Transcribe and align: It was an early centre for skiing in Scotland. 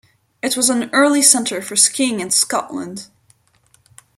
It 0.41 0.57
was 0.57 0.71
an 0.71 0.89
early 0.93 1.21
centre 1.21 1.61
for 1.61 1.75
skiing 1.75 2.21
in 2.21 2.31
Scotland. 2.31 3.05